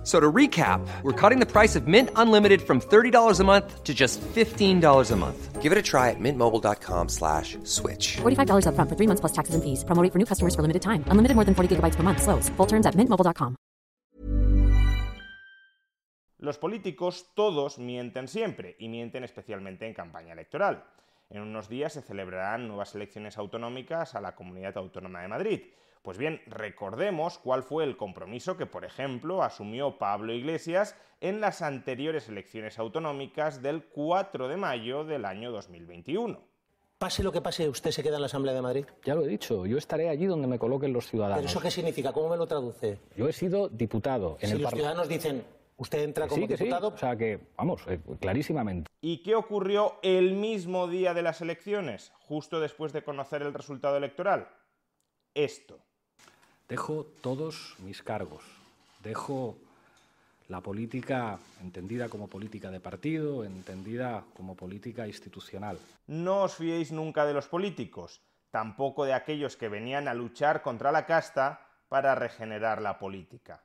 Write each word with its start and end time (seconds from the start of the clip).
F- 0.00 0.06
So 0.06 0.18
to 0.18 0.32
recap, 0.32 0.80
we're 1.02 1.12
cutting 1.12 1.40
the 1.40 1.46
price 1.46 1.76
of 1.76 1.86
Mint 1.86 2.08
Unlimited 2.16 2.62
from 2.62 2.80
$30 2.80 3.38
a 3.40 3.44
month 3.44 3.84
to 3.84 3.92
just 3.92 4.18
$15 4.34 5.10
a 5.12 5.16
month. 5.16 5.60
Give 5.60 5.72
it 5.72 5.78
a 5.78 5.82
try 5.82 6.08
at 6.08 6.16
mintmobile.com 6.18 7.08
slash 7.10 7.58
switch. 7.64 8.16
$45 8.22 8.64
upfront 8.64 8.88
for 8.88 8.96
three 8.96 9.06
months 9.06 9.20
plus 9.20 9.32
taxes 9.32 9.54
and 9.54 9.62
fees. 9.62 9.84
Promo 9.84 10.02
rate 10.02 10.10
for 10.12 10.18
new 10.18 10.24
customers 10.24 10.54
for 10.54 10.62
limited 10.62 10.80
time. 10.80 11.04
Unlimited 11.12 11.34
more 11.36 11.44
than 11.44 11.54
40 11.54 11.76
gigabytes 11.76 11.96
per 11.96 12.02
month. 12.02 12.22
Slows. 12.22 12.48
Full 12.56 12.66
terms 12.66 12.86
at 12.86 12.94
mintmobile.com. 12.96 13.56
Los 16.38 16.56
políticos 16.56 17.26
todos 17.34 17.78
mienten 17.78 18.26
siempre 18.26 18.74
y 18.78 18.88
mienten 18.88 19.24
especialmente 19.24 19.86
en 19.86 19.92
campaña 19.92 20.32
electoral. 20.32 20.82
En 21.30 21.42
unos 21.42 21.68
días 21.68 21.92
se 21.92 22.02
celebrarán 22.02 22.66
nuevas 22.66 22.94
elecciones 22.96 23.38
autonómicas 23.38 24.16
a 24.16 24.20
la 24.20 24.34
Comunidad 24.34 24.76
Autónoma 24.76 25.22
de 25.22 25.28
Madrid. 25.28 25.60
Pues 26.02 26.18
bien, 26.18 26.40
recordemos 26.46 27.38
cuál 27.38 27.62
fue 27.62 27.84
el 27.84 27.96
compromiso 27.96 28.56
que, 28.56 28.66
por 28.66 28.84
ejemplo, 28.84 29.42
asumió 29.44 29.96
Pablo 29.96 30.32
Iglesias 30.32 30.96
en 31.20 31.40
las 31.40 31.62
anteriores 31.62 32.28
elecciones 32.28 32.80
autonómicas 32.80 33.62
del 33.62 33.84
4 33.84 34.48
de 34.48 34.56
mayo 34.56 35.04
del 35.04 35.24
año 35.24 35.52
2021. 35.52 36.40
Pase 36.98 37.22
lo 37.22 37.30
que 37.30 37.40
pase, 37.40 37.68
usted 37.68 37.92
se 37.92 38.02
queda 38.02 38.16
en 38.16 38.22
la 38.22 38.26
Asamblea 38.26 38.54
de 38.54 38.62
Madrid. 38.62 38.86
Ya 39.04 39.14
lo 39.14 39.22
he 39.24 39.28
dicho, 39.28 39.64
yo 39.66 39.78
estaré 39.78 40.08
allí 40.08 40.26
donde 40.26 40.48
me 40.48 40.58
coloquen 40.58 40.92
los 40.92 41.06
ciudadanos. 41.08 41.38
¿Pero 41.38 41.48
eso 41.48 41.60
qué 41.60 41.70
significa? 41.70 42.12
¿Cómo 42.12 42.28
me 42.28 42.36
lo 42.36 42.46
traduce? 42.46 42.98
Yo 43.16 43.28
he 43.28 43.32
sido 43.32 43.68
diputado 43.68 44.36
en 44.40 44.48
si 44.48 44.54
el 44.56 44.62
los 44.62 44.70
Parlamento. 44.72 44.76
ciudadanos 44.76 45.08
dicen, 45.08 45.44
usted 45.80 46.02
entra 46.02 46.28
como 46.28 46.42
Sí, 46.42 46.48
que 46.48 46.56
sí, 46.58 46.64
diputado, 46.64 46.88
o 46.88 46.96
sea 46.98 47.16
que, 47.16 47.40
vamos, 47.56 47.82
eh, 47.86 48.00
clarísimamente. 48.20 48.90
¿Y 49.00 49.22
qué 49.22 49.34
ocurrió 49.34 49.98
el 50.02 50.34
mismo 50.34 50.86
día 50.86 51.14
de 51.14 51.22
las 51.22 51.40
elecciones, 51.40 52.12
justo 52.20 52.60
después 52.60 52.92
de 52.92 53.02
conocer 53.02 53.40
el 53.40 53.54
resultado 53.54 53.96
electoral? 53.96 54.48
Esto. 55.34 55.78
Dejo 56.68 57.06
todos 57.22 57.76
mis 57.78 58.02
cargos, 58.02 58.44
dejo 59.02 59.56
la 60.48 60.60
política 60.60 61.38
entendida 61.62 62.08
como 62.08 62.28
política 62.28 62.70
de 62.70 62.80
partido, 62.80 63.44
entendida 63.44 64.24
como 64.36 64.56
política 64.56 65.06
institucional. 65.06 65.78
No 66.06 66.42
os 66.42 66.56
fiéis 66.56 66.92
nunca 66.92 67.24
de 67.24 67.32
los 67.32 67.48
políticos, 67.48 68.20
tampoco 68.50 69.06
de 69.06 69.14
aquellos 69.14 69.56
que 69.56 69.68
venían 69.70 70.08
a 70.08 70.14
luchar 70.14 70.60
contra 70.60 70.92
la 70.92 71.06
casta 71.06 71.66
para 71.88 72.14
regenerar 72.14 72.82
la 72.82 72.98
política. 72.98 73.64